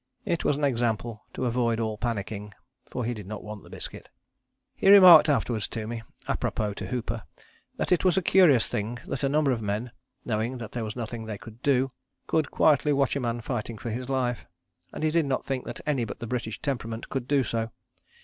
[0.25, 2.53] It was an example to avoid all panicking,
[2.89, 4.09] for he did not want the biscuit.
[4.75, 7.21] "He remarked afterwards to me, apropos to Hooper,
[7.77, 9.91] that it was a curious thing that a number of men,
[10.25, 11.91] knowing that there was nothing they could do,
[12.25, 14.47] could quietly watch a man fighting for his life,
[14.91, 17.69] and he did not think that any but the British temperament could do so.